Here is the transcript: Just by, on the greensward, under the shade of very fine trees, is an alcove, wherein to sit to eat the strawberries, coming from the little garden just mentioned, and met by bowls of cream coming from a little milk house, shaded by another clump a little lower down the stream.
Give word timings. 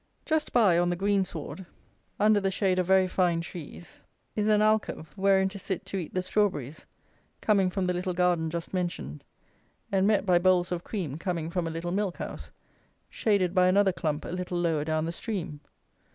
Just 0.25 0.51
by, 0.51 0.79
on 0.79 0.89
the 0.89 0.95
greensward, 0.95 1.67
under 2.19 2.39
the 2.39 2.49
shade 2.49 2.79
of 2.79 2.87
very 2.87 3.07
fine 3.07 3.39
trees, 3.39 4.01
is 4.35 4.47
an 4.47 4.59
alcove, 4.59 5.15
wherein 5.15 5.47
to 5.49 5.59
sit 5.59 5.85
to 5.85 5.97
eat 5.97 6.15
the 6.15 6.23
strawberries, 6.23 6.87
coming 7.39 7.69
from 7.69 7.85
the 7.85 7.93
little 7.93 8.15
garden 8.15 8.49
just 8.49 8.73
mentioned, 8.73 9.23
and 9.91 10.07
met 10.07 10.25
by 10.25 10.39
bowls 10.39 10.71
of 10.71 10.83
cream 10.83 11.19
coming 11.19 11.51
from 11.51 11.67
a 11.67 11.69
little 11.69 11.91
milk 11.91 12.17
house, 12.17 12.49
shaded 13.11 13.53
by 13.53 13.67
another 13.67 13.93
clump 13.93 14.25
a 14.25 14.29
little 14.29 14.57
lower 14.59 14.83
down 14.83 15.05
the 15.05 15.11
stream. 15.11 15.59